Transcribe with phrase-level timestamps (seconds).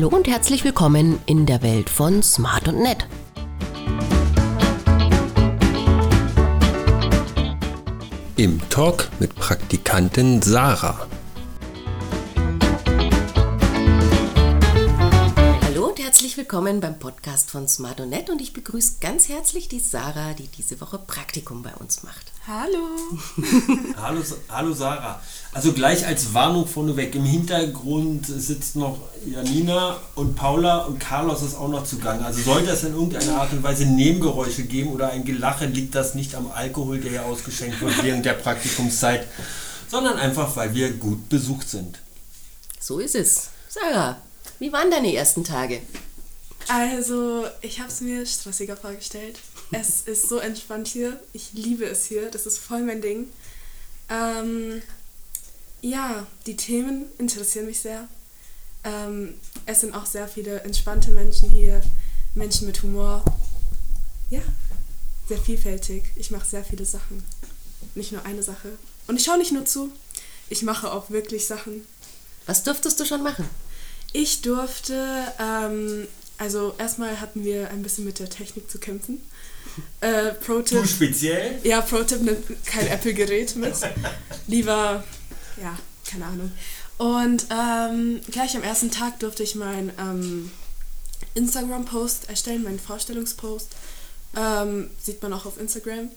[0.00, 3.06] Hallo und herzlich willkommen in der Welt von Smart und Nett.
[8.36, 11.06] Im Talk mit Praktikantin Sarah.
[16.10, 20.34] Herzlich willkommen beim Podcast von Smart und Nett und ich begrüße ganz herzlich die Sarah,
[20.34, 22.32] die diese Woche Praktikum bei uns macht.
[22.48, 22.88] Hallo.
[23.96, 25.22] hallo, hallo Sarah.
[25.52, 27.14] Also gleich als Warnung vorneweg.
[27.14, 32.24] Im Hintergrund sitzt noch Janina und Paula und Carlos ist auch noch zugange.
[32.24, 36.16] Also sollte es in irgendeiner Art und Weise Nebengeräusche geben oder ein Gelache, liegt das
[36.16, 39.28] nicht am Alkohol, der hier ausgeschenkt wird während der Praktikumszeit,
[39.86, 42.00] sondern einfach, weil wir gut besucht sind.
[42.80, 43.50] So ist es.
[43.68, 44.16] Sarah,
[44.58, 45.80] wie waren deine ersten Tage?
[46.68, 49.38] Also, ich habe es mir stressiger vorgestellt.
[49.72, 51.20] Es ist so entspannt hier.
[51.32, 52.30] Ich liebe es hier.
[52.30, 53.26] Das ist voll mein Ding.
[54.08, 54.82] Ähm,
[55.80, 58.08] ja, die Themen interessieren mich sehr.
[58.84, 59.34] Ähm,
[59.66, 61.82] es sind auch sehr viele entspannte Menschen hier.
[62.34, 63.24] Menschen mit Humor.
[64.30, 64.42] Ja,
[65.28, 66.04] sehr vielfältig.
[66.16, 67.24] Ich mache sehr viele Sachen.
[67.94, 68.70] Nicht nur eine Sache.
[69.06, 69.90] Und ich schaue nicht nur zu.
[70.48, 71.86] Ich mache auch wirklich Sachen.
[72.46, 73.48] Was durftest du schon machen?
[74.12, 76.08] Ich durfte, ähm,
[76.40, 79.20] also erstmal hatten wir ein bisschen mit der Technik zu kämpfen.
[80.00, 80.82] Äh, Pro-Tipp.
[80.82, 81.60] Du speziell?
[81.62, 83.74] Ja, Pro-Tipp, nimmt kein Apple-Gerät mit.
[84.46, 85.04] Lieber,
[85.62, 85.78] ja,
[86.10, 86.50] keine Ahnung.
[86.98, 90.50] Und ähm, gleich am ersten Tag durfte ich meinen ähm,
[91.34, 93.68] Instagram-Post erstellen, meinen Vorstellungspost.
[94.36, 96.10] Ähm, sieht man auch auf Instagram.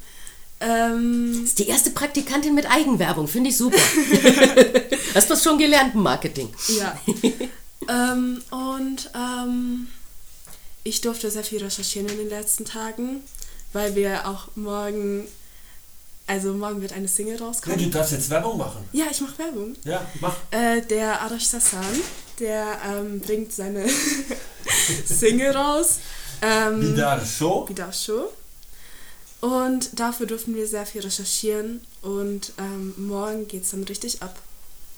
[0.59, 3.77] Ähm, das ist die erste Praktikantin mit Eigenwerbung, finde ich super.
[5.13, 6.49] Hast du schon gelernt im Marketing?
[6.79, 6.97] Ja.
[8.13, 9.87] ähm, und ähm,
[10.83, 13.23] ich durfte sehr viel recherchieren in den letzten Tagen
[13.73, 15.27] weil wir auch morgen,
[16.27, 17.77] also morgen wird eine Single rauskommen.
[17.79, 18.85] Ja, du darfst jetzt Werbung machen.
[18.93, 19.75] Ja, ich mache Werbung.
[19.83, 20.35] Ja, mach.
[20.51, 21.83] Äh, der Arash Sassan,
[22.39, 23.85] der ähm, bringt seine
[25.05, 25.99] Single raus.
[26.41, 27.67] Ähm, Wieder Show.
[27.67, 28.31] Wieder Show.
[29.41, 34.39] Und dafür durften wir sehr viel recherchieren und ähm, morgen geht es dann richtig ab.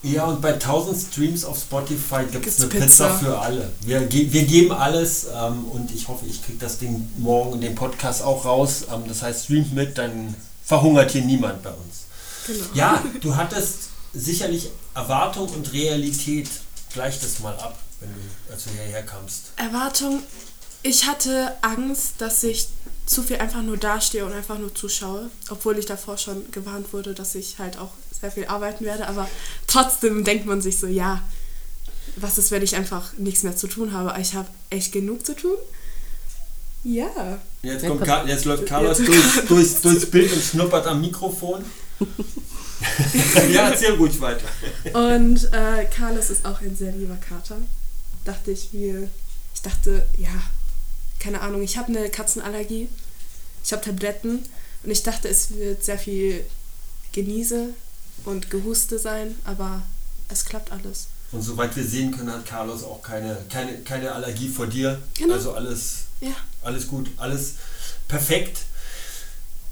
[0.06, 2.86] Ja, und bei 1000 Streams auf Spotify gibt es eine Pizza.
[2.86, 3.18] Pizza.
[3.18, 3.72] für alle.
[3.82, 7.76] Wir, wir geben alles ähm, und ich hoffe, ich kriege das Ding morgen in dem
[7.76, 8.86] Podcast auch raus.
[8.94, 12.06] Ähm, das heißt, streamt mit, dann verhungert hier niemand bei uns.
[12.46, 12.66] Genau.
[12.74, 16.50] Ja, du hattest sicherlich Erwartung und Realität.
[16.94, 19.52] Gleich das mal ab, wenn du, als du hierher kamst.
[19.58, 20.22] Erwartung,
[20.84, 22.68] ich hatte Angst, dass ich
[23.06, 27.14] zu viel einfach nur dastehe und einfach nur zuschaue, obwohl ich davor schon gewarnt wurde,
[27.14, 29.28] dass ich halt auch sehr viel arbeiten werde, aber
[29.68, 31.22] trotzdem denkt man sich so, ja,
[32.16, 34.20] was ist, wenn ich einfach nichts mehr zu tun habe?
[34.22, 35.58] Ich habe echt genug zu tun.
[36.84, 37.40] Ja.
[37.64, 41.66] Jetzt, kommt jetzt läuft Carlos jetzt durch, durchs, durchs Bild und schnuppert am Mikrofon.
[43.52, 44.48] ja, erzähl ruhig weiter.
[44.94, 47.58] Und äh, Carlos ist auch ein sehr lieber Kater.
[48.24, 49.10] Dachte ich mir,
[49.54, 50.30] ich dachte, ja,
[51.20, 52.88] keine Ahnung, ich habe eine Katzenallergie.
[53.64, 54.46] Ich habe Tabletten
[54.84, 56.46] und ich dachte, es wird sehr viel
[57.14, 57.70] Genieße
[58.24, 59.82] und Gehuste sein, aber
[60.30, 61.08] es klappt alles.
[61.32, 65.02] Und soweit wir sehen können, hat Carlos auch keine, keine, keine Allergie vor dir.
[65.18, 65.34] Genau.
[65.34, 66.32] Also alles, ja.
[66.64, 67.56] alles gut, alles
[68.08, 68.60] perfekt.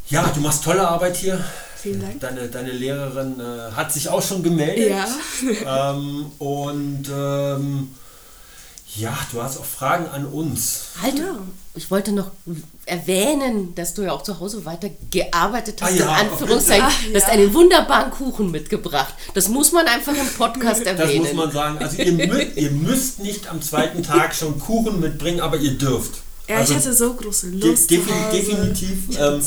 [0.09, 1.43] Ja, du machst tolle Arbeit hier.
[1.77, 2.19] Vielen Dank.
[2.19, 4.89] Deine, deine Lehrerin äh, hat sich auch schon gemeldet.
[4.89, 5.91] Ja.
[5.91, 7.91] ähm, und ähm,
[8.95, 10.85] ja, du hast auch Fragen an uns.
[11.01, 11.35] Halt, ja.
[11.75, 12.31] ich wollte noch
[12.85, 16.85] erwähnen, dass du ja auch zu Hause weiter gearbeitet hast, ah, ja, in Anführungszeichen.
[16.87, 19.13] Ach, Du hast einen wunderbaren Kuchen mitgebracht.
[19.33, 21.23] Das muss man einfach im Podcast erwähnen.
[21.23, 21.77] Das muss man sagen.
[21.79, 26.21] Also ihr, mü ihr müsst nicht am zweiten Tag schon Kuchen mitbringen, aber ihr dürft.
[26.47, 27.89] Ja, also, ich hatte so große Lust.
[27.89, 27.99] De
[28.31, 29.17] definitiv.
[29.17, 29.41] Ähm,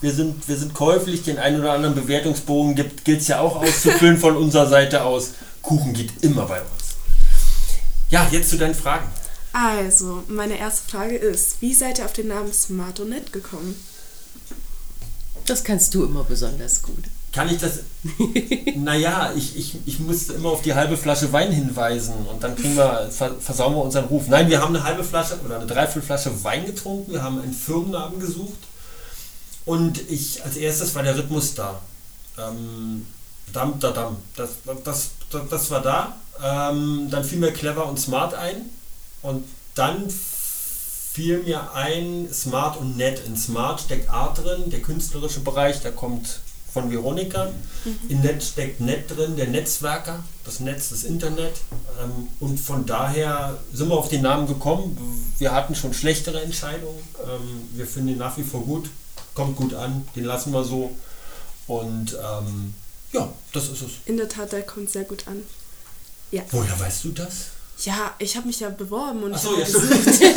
[0.00, 4.16] wir, sind, wir sind käuflich, den einen oder anderen Bewertungsbogen gilt es ja auch auszufüllen
[4.16, 5.32] von unserer Seite aus.
[5.60, 6.81] Kuchen geht immer bei uns.
[8.12, 9.06] Ja, jetzt zu deinen Fragen.
[9.54, 13.74] Also, meine erste Frage ist, wie seid ihr auf den Namen Smartonet gekommen?
[15.46, 17.04] Das kannst du immer besonders gut.
[17.32, 17.80] Kann ich das?
[18.76, 22.76] naja, ich, ich, ich musste immer auf die halbe Flasche Wein hinweisen und dann kriegen
[22.76, 24.28] wir, versauen wir unseren Ruf.
[24.28, 28.20] Nein, wir haben eine halbe Flasche oder eine Dreiviertelflasche Wein getrunken, wir haben einen Firmennamen
[28.20, 28.60] gesucht
[29.64, 31.80] und ich, als erstes war der Rhythmus da.
[32.38, 33.06] Ähm,
[33.52, 34.16] Dam, da, dam.
[34.36, 34.50] Das,
[34.84, 36.16] das, das, das war da.
[36.42, 38.70] Ähm, dann fiel mir clever und smart ein.
[39.22, 39.44] Und
[39.74, 43.22] dann fiel mir ein Smart und Net.
[43.26, 46.40] In Smart steckt Art drin, der künstlerische Bereich, der kommt
[46.72, 47.50] von Veronika.
[47.84, 47.98] Mhm.
[48.08, 51.52] In Net steckt Net drin, der Netzwerker, das Netz, das Internet.
[52.02, 54.96] Ähm, und von daher sind wir auf den Namen gekommen.
[55.38, 56.98] Wir hatten schon schlechtere Entscheidungen.
[57.24, 58.88] Ähm, wir finden ihn nach wie vor gut,
[59.34, 60.92] kommt gut an, den lassen wir so.
[61.66, 62.74] Und ähm,
[63.12, 63.90] ja, das ist es.
[64.06, 65.42] In der Tat, der kommt sehr gut an.
[66.30, 66.42] Ja.
[66.50, 67.32] Woher weißt du das?
[67.84, 70.28] Ja, ich habe mich ja beworben und Ach ich so, ja,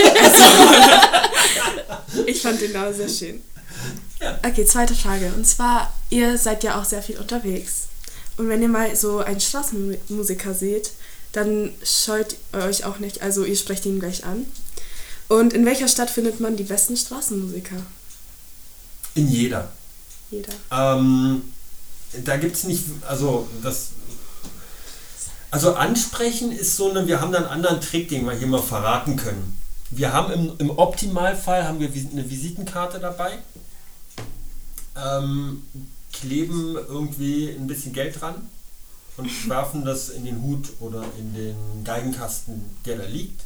[2.25, 3.41] ich fand den Namen sehr schön.
[4.19, 4.39] Ja.
[4.45, 5.31] Okay, zweite Frage.
[5.35, 7.83] Und zwar, ihr seid ja auch sehr viel unterwegs.
[8.37, 10.91] Und wenn ihr mal so einen Straßenmusiker seht,
[11.31, 14.45] dann scheut ihr euch auch nicht, also ihr sprecht ihn gleich an.
[15.27, 17.77] Und in welcher Stadt findet man die besten Straßenmusiker?
[19.15, 19.71] In jeder.
[20.31, 20.53] Jeder.
[20.71, 21.41] Ähm,
[22.23, 23.91] da gibt es nicht, also das.
[25.51, 28.61] Also ansprechen ist so eine, wir haben da einen anderen Trick, den wir hier mal
[28.61, 29.57] verraten können.
[29.89, 33.37] Wir haben im, im Optimalfall haben wir eine Visitenkarte dabei,
[34.97, 35.63] ähm,
[36.11, 38.49] kleben irgendwie ein bisschen Geld dran
[39.17, 43.41] und werfen das in den Hut oder in den Geigenkasten, der da liegt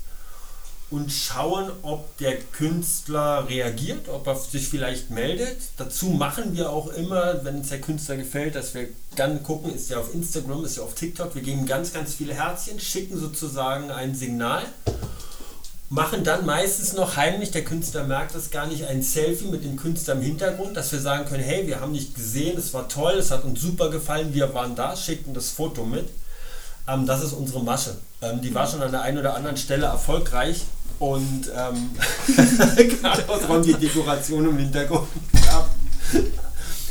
[0.91, 5.57] und schauen, ob der Künstler reagiert, ob er sich vielleicht meldet.
[5.77, 9.91] Dazu machen wir auch immer, wenn es der Künstler gefällt, dass wir dann gucken, ist
[9.91, 13.91] er auf Instagram, ist er auf TikTok, wir geben ganz, ganz viele Herzchen, schicken sozusagen
[13.91, 14.63] ein Signal,
[15.89, 19.75] machen dann meistens noch heimlich, der Künstler merkt das gar nicht, ein Selfie mit dem
[19.75, 23.13] Künstler im Hintergrund, dass wir sagen können, hey, wir haben dich gesehen, es war toll,
[23.13, 26.09] es hat uns super gefallen, wir waren da, schicken das Foto mit.
[26.87, 27.95] Ähm, das ist unsere Masche.
[28.21, 30.65] Ähm, die war schon an der einen oder anderen Stelle erfolgreich
[30.99, 31.91] und ähm,
[33.01, 35.07] gerade aus Räumen die Dekoration im Hintergrund.
[35.45, 35.69] Ja.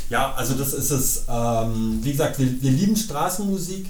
[0.09, 1.25] ja, also das ist es.
[1.29, 3.87] Ähm, wie gesagt, wir, wir lieben Straßenmusik,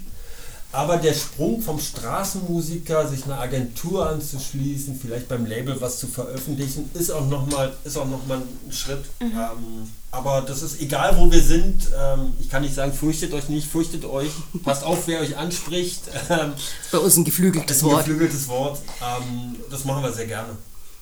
[0.71, 6.91] aber der Sprung vom Straßenmusiker, sich einer Agentur anzuschließen, vielleicht beim Label was zu veröffentlichen,
[6.93, 9.03] ist auch nochmal noch mal ein Schritt.
[9.19, 11.89] Ähm, aber das ist egal, wo wir sind.
[11.99, 14.29] Ähm, ich kann nicht sagen, fürchtet euch nicht, fürchtet euch.
[14.63, 16.01] Passt auf, wer euch anspricht.
[16.29, 16.53] Ähm,
[16.91, 18.05] Bei uns ein geflügeltes ist ein Wort.
[18.05, 18.79] geflügeltes Wort.
[19.01, 20.49] Ähm, das machen wir sehr gerne.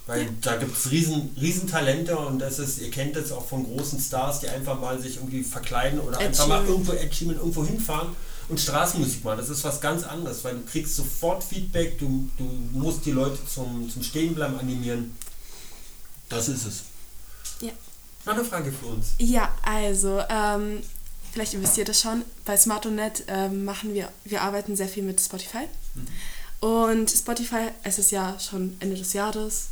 [0.06, 3.66] Weil da gibt es riesen, riesen Talente und das ist, ihr kennt es auch von
[3.66, 7.36] großen Stars, die einfach mal sich irgendwie verkleiden oder Ed einfach mal irgendwo Ed Sheeran
[7.36, 8.10] irgendwo hinfahren
[8.50, 9.38] und Straßenmusik machen.
[9.38, 13.40] Das ist was ganz anderes, weil du kriegst sofort Feedback, du, du musst die Leute
[13.46, 15.16] zum, zum Stehenbleiben animieren.
[16.30, 16.84] Das ist es.
[17.62, 17.72] Ja.
[18.26, 19.14] Noch eine Frage für uns.
[19.20, 20.82] Ja, also, ähm,
[21.32, 25.68] vielleicht ihr das schon, bei Smartonet ähm, machen wir, wir arbeiten sehr viel mit Spotify.
[26.60, 29.68] Und Spotify, es ist ja schon Ende des Jahres.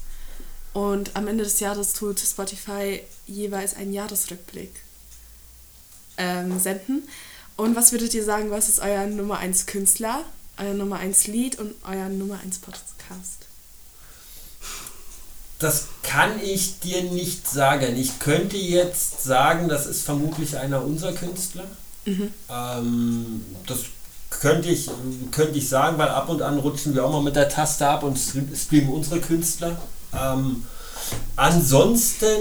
[0.73, 4.71] Und am Ende des Jahres tut Spotify jeweils einen Jahresrückblick
[6.17, 7.07] ähm, senden.
[7.57, 10.21] Und was würdet ihr sagen, was ist euer Nummer 1 Künstler,
[10.57, 13.45] euer Nummer 1 Lied und euer Nummer 1 Podcast?
[15.59, 17.95] Das kann ich dir nicht sagen.
[17.95, 21.63] Ich könnte jetzt sagen, das ist vermutlich einer unserer Künstler.
[22.05, 23.79] Ähm, das
[24.29, 24.89] könnte ich,
[25.31, 28.03] könnte ich sagen, weil ab und an rutschen wir auch mal mit der Taste ab
[28.03, 29.81] und stream- streamen unsere Künstler.
[30.13, 30.65] Ähm,
[31.37, 32.37] ansonsten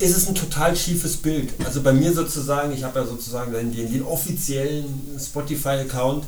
[0.00, 1.52] ist es ein total schiefes Bild.
[1.64, 4.86] Also bei mir sozusagen, ich habe ja sozusagen den, den, offiziellen
[5.18, 6.24] Spotify-Account.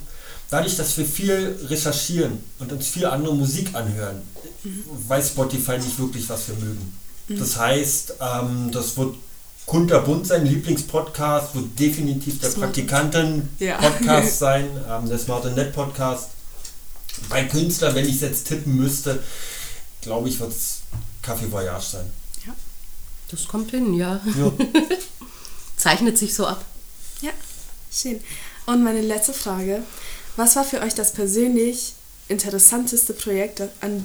[0.51, 4.21] Dadurch, dass wir viel recherchieren und uns viel andere Musik anhören,
[5.09, 6.99] weiß Spotify nicht wirklich, was wir mögen.
[7.29, 9.15] Das heißt, ähm, das wird
[9.65, 10.45] kunterbunt sein.
[10.45, 14.23] Lieblingspodcast wird definitiv der Praktikanten-Podcast Ja.
[14.31, 16.31] sein, ähm, der Smart Net Podcast.
[17.31, 19.19] Bei Künstler, wenn ich es jetzt tippen müsste,
[20.03, 20.83] glaube ich, wird es
[21.25, 22.22] Café Voyage sein.
[23.33, 24.21] Das kommt hin, ja.
[24.39, 24.53] Ja.
[25.77, 26.65] Zeichnet sich so ab.
[27.23, 27.33] Ja,
[27.91, 28.21] schön.
[28.67, 29.83] Und meine letzte Frage.
[30.37, 31.95] Was war für euch das persönlich
[32.29, 34.05] interessanteste Projekt, an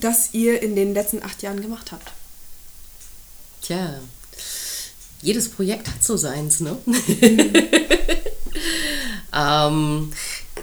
[0.00, 2.12] das ihr in den letzten acht Jahren gemacht habt?
[3.62, 4.00] Tja,
[5.22, 6.76] jedes Projekt hat so seins, ne?
[9.34, 10.12] ähm,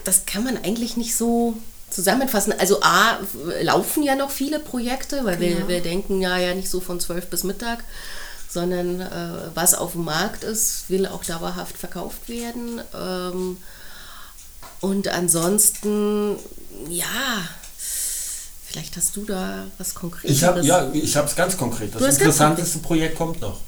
[0.03, 1.58] das kann man eigentlich nicht so
[1.91, 2.53] zusammenfassen.
[2.57, 3.19] Also A,
[3.62, 5.67] laufen ja noch viele Projekte, weil wir, Genau.
[5.67, 7.83] wir denken ja, ja nicht so von 12 bis Mittag,
[8.50, 9.07] sondern äh,
[9.53, 12.81] was auf dem Markt ist, will auch dauerhaft verkauft werden.
[12.93, 13.57] Ähm,
[14.81, 16.36] und ansonsten,
[16.89, 17.05] ja,
[18.65, 20.38] vielleicht hast du da was Konkretes.
[20.38, 21.93] Ich habe ja, ich habe es ganz konkret.
[21.93, 23.60] Das interessanteste Projekt kommt noch.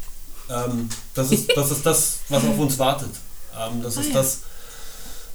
[0.50, 3.12] Ähm, das, ist, das ist das, was auf uns wartet.
[3.58, 4.14] Ähm, das Ah, ist ja.
[4.16, 4.40] das,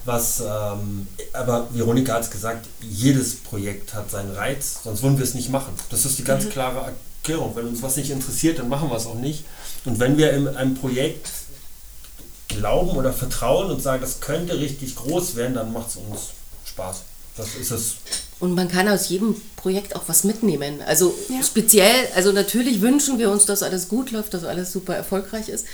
[0.09, 0.41] was.
[0.41, 5.35] Ähm, aber Veronika hat es gesagt: Jedes Projekt hat seinen Reiz, sonst würden wir es
[5.35, 5.73] nicht machen.
[5.91, 6.51] Das ist die ganz Mhm.
[6.51, 7.55] klare Erklärung.
[7.55, 9.45] Wenn uns was nicht interessiert, dann machen wir es auch nicht.
[9.85, 11.31] Und wenn wir in einem Projekt
[12.49, 16.21] glauben oder vertrauen und sagen, das könnte richtig groß werden, dann macht es uns
[16.65, 17.03] Spaß.
[17.37, 17.95] Das ist es.
[18.41, 20.81] Und man kann aus jedem Projekt auch was mitnehmen.
[20.87, 21.43] Also Ja.
[21.43, 25.67] speziell, also natürlich wünschen wir uns, dass alles gut läuft, dass alles super erfolgreich ist.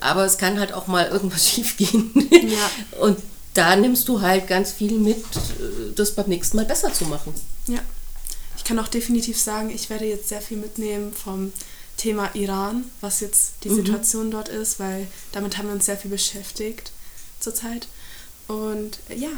[0.00, 2.12] Aber es kann halt auch mal irgendwas schief gehen.
[2.30, 3.00] Ja.
[3.00, 3.18] Und
[3.54, 7.34] da nimmst du halt ganz viel mit, äh, das beim nächsten Mal besser zu machen.
[7.66, 7.80] Ja.
[8.56, 11.52] Ich kann auch definitiv sagen, ich werde jetzt sehr viel mitnehmen vom
[11.96, 16.10] Thema Iran, was jetzt die Situation dort ist, weil damit haben wir uns sehr viel
[16.10, 16.92] beschäftigt
[17.40, 17.88] zurzeit.
[18.48, 19.30] Und äh, ja,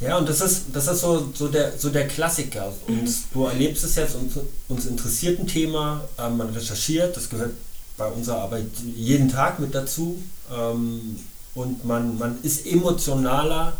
[0.00, 2.72] Ja, und das ist, das ist so, so, der, so der Klassiker.
[2.86, 3.14] Und mhm.
[3.32, 4.34] du erlebst es jetzt, uns,
[4.68, 7.52] uns interessiert ein Thema, äh, man recherchiert, das gehört
[7.96, 8.66] bei unserer Arbeit
[8.96, 10.22] jeden Tag mit dazu.
[10.50, 11.18] Ähm,
[11.54, 13.72] und man, man ist emotionaler,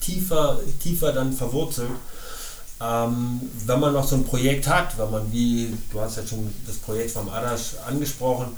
[0.00, 1.90] tiefer, tiefer dann verwurzelt.
[2.82, 6.52] Ähm, wenn man noch so ein Projekt hat, wenn man wie, du hast ja schon
[6.66, 8.56] das Projekt vom Adash angesprochen,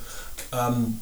[0.53, 1.01] ähm,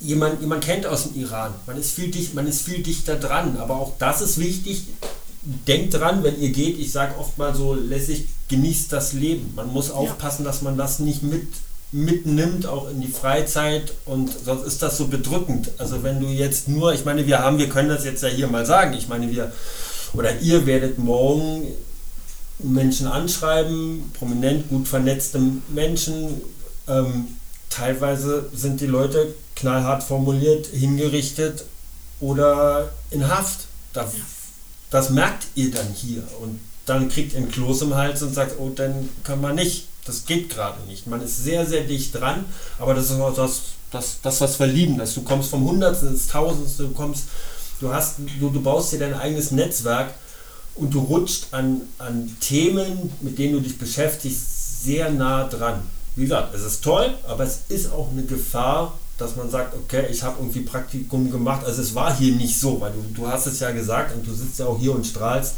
[0.00, 1.52] jemand, jemand kennt aus dem Iran.
[1.66, 3.56] Man ist, viel dicht, man ist viel dichter dran.
[3.58, 4.84] Aber auch das ist wichtig.
[5.42, 9.52] Denkt dran, wenn ihr geht, ich sage oft mal so lässig, genießt das Leben.
[9.54, 11.46] Man muss aufpassen, dass man das nicht mit,
[11.92, 13.94] mitnimmt, auch in die Freizeit.
[14.04, 15.72] Und sonst ist das so bedrückend.
[15.78, 18.48] Also wenn du jetzt nur, ich meine, wir haben, wir können das jetzt ja hier
[18.48, 18.94] mal sagen.
[18.94, 19.52] Ich meine, wir
[20.12, 21.68] oder ihr werdet morgen
[22.58, 26.40] Menschen anschreiben, prominent, gut vernetzte Menschen.
[26.88, 27.28] Ähm,
[27.68, 31.64] teilweise sind die Leute knallhart formuliert, hingerichtet
[32.20, 33.60] oder in Haft.
[33.92, 34.12] Das,
[34.90, 36.22] das merkt ihr dann hier.
[36.40, 39.86] Und dann kriegt ihr ein Kloß im Hals und sagt, oh, dann können wir nicht.
[40.04, 41.06] Das geht gerade nicht.
[41.06, 42.44] Man ist sehr, sehr dicht dran,
[42.78, 44.98] aber das ist auch das, das, das was wir lieben.
[44.98, 47.24] Dass du kommst vom Hundertsten ins Tausendste, du kommst,
[47.80, 50.14] du hast, du, du baust dir dein eigenes Netzwerk
[50.74, 55.82] und du rutscht an, an Themen, mit denen du dich beschäftigst, sehr nah dran.
[56.16, 60.06] Wie gesagt, es ist toll, aber es ist auch eine Gefahr, dass man sagt, okay,
[60.10, 61.64] ich habe irgendwie Praktikum gemacht.
[61.66, 64.32] Also es war hier nicht so, weil du, du hast es ja gesagt und du
[64.32, 65.56] sitzt ja auch hier und strahlst.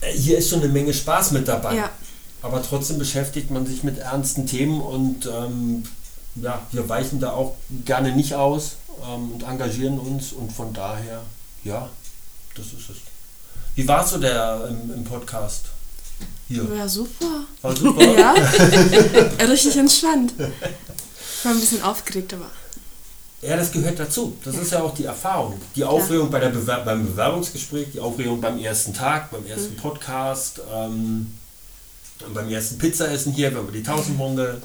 [0.00, 1.76] Äh, hier ist schon eine Menge Spaß mit dabei.
[1.76, 1.90] Ja.
[2.42, 5.84] Aber trotzdem beschäftigt man sich mit ernsten Themen und ähm,
[6.36, 11.22] ja, wir weichen da auch gerne nicht aus ähm, und engagieren uns und von daher,
[11.64, 11.88] ja,
[12.54, 12.96] das ist es.
[13.74, 15.66] Wie war so der im, im Podcast?
[16.48, 16.64] Hier.
[16.76, 17.44] Ja, super.
[17.62, 18.04] War super?
[18.18, 18.32] ja,
[19.46, 20.34] richtig entspannt.
[20.38, 22.50] Ich war ein bisschen aufgeregt, aber
[23.42, 24.36] ja, das gehört dazu.
[24.44, 25.60] Das ist ja auch die Erfahrung.
[25.76, 29.78] Die Aufregung bei der Bewer beim Bewerbungsgespräch, die Aufregung beim ersten Tag, beim ersten mhm.
[29.78, 31.34] Podcast, ähm,
[32.32, 34.60] beim ersten Pizzaessen hier, wenn wir die Tausendmonde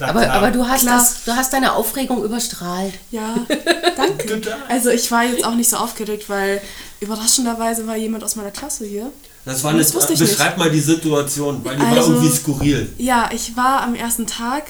[0.00, 2.94] aber, aber du, hast das, du hast deine Aufregung überstrahlt.
[3.10, 3.34] Ja,
[3.96, 4.42] danke.
[4.68, 6.60] also ich war jetzt auch nicht so aufgeregt, weil
[7.00, 9.10] überraschenderweise war jemand aus meiner Klasse hier.
[9.44, 10.58] Das war eine, das beschreib nicht.
[10.58, 12.92] mal die Situation, weil die also, war irgendwie skurril.
[12.98, 14.64] Ja, ich war am ersten Tag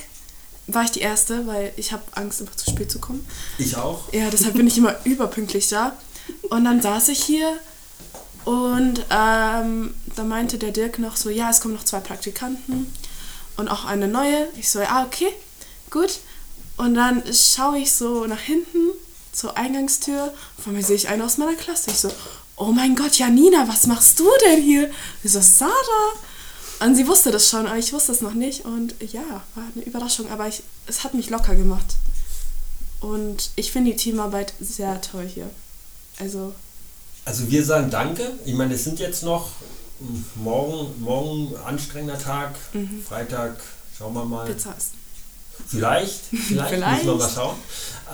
[0.68, 3.24] war ich die Erste, weil ich habe Angst, immer zu spät zu kommen.
[3.56, 4.12] Ich auch.
[4.12, 5.96] Ja, deshalb bin ich immer überpünktlich da.
[6.50, 7.52] Und dann saß ich hier
[8.46, 12.94] und ähm, da meinte der Dirk noch so, ja, es kommen noch zwei Praktikanten
[13.56, 14.46] und auch eine neue.
[14.56, 15.30] Ich so, ja, okay,
[15.90, 16.20] gut.
[16.76, 18.92] Und dann schaue ich so nach hinten
[19.32, 20.32] zur Eingangstür.
[20.62, 21.90] Vor mir sehe ich eine aus meiner Klasse.
[21.90, 22.12] Ich so,
[22.54, 24.92] oh mein Gott, Janina, was machst du denn hier?
[25.24, 26.12] Ich so, Sarah.
[26.78, 28.64] Und sie wusste das schon, aber ich wusste es noch nicht.
[28.64, 31.96] Und ja, war eine Überraschung, aber ich, es hat mich locker gemacht.
[33.00, 35.50] Und ich finde die Teamarbeit sehr toll hier.
[36.20, 36.54] Also.
[37.26, 38.22] Also wir sagen Danke.
[38.44, 39.50] Ich meine, es sind jetzt noch
[40.36, 43.02] morgen, morgen anstrengender Tag, mhm.
[43.06, 43.56] Freitag,
[43.98, 44.46] schauen wir mal.
[44.46, 44.92] Pizza essen.
[45.66, 47.04] Vielleicht, vielleicht, vielleicht.
[47.04, 47.56] müssen wir mal schauen.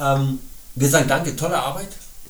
[0.01, 0.39] Ähm,
[0.75, 1.89] wir sagen Danke, tolle Arbeit.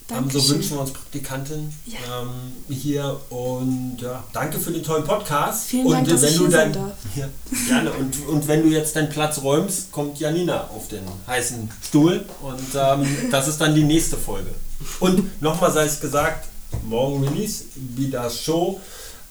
[0.08, 0.40] Dankeschön.
[0.40, 1.98] so wünschen wir uns Praktikantin ja.
[2.22, 5.66] ähm, hier und ja, danke für den tollen Podcast.
[5.68, 6.72] Vielen und Dank, dass wenn ich du dein,
[7.14, 7.28] ja,
[7.68, 12.26] gerne und, und wenn du jetzt deinen Platz räumst, kommt Janina auf den heißen Stuhl
[12.42, 14.50] und ähm, das ist dann die nächste Folge.
[14.98, 16.48] Und nochmal sei es gesagt,
[16.84, 18.80] morgen Release, wieder Show.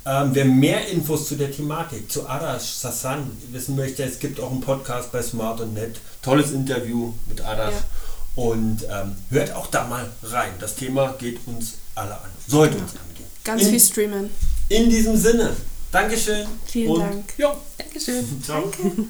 [0.03, 4.49] Ähm, wer mehr Infos zu der Thematik, zu Adash Sassan wissen möchte, es gibt auch
[4.49, 5.99] einen Podcast bei Smart und Net.
[6.23, 7.75] Tolles Interview mit Adash.
[7.75, 8.43] Ja.
[8.43, 10.53] Und ähm, hört auch da mal rein.
[10.59, 12.29] Das Thema geht uns alle an.
[12.47, 12.83] Sollte ja.
[12.83, 13.29] uns angehen.
[13.43, 14.29] Ganz in, viel streamen.
[14.69, 15.55] In diesem Sinne.
[15.91, 16.47] Dankeschön.
[16.65, 17.33] Vielen Dank.
[17.37, 17.55] Ja.
[17.77, 18.25] Dankeschön.
[18.43, 18.71] Ciao.
[18.81, 19.07] Danke.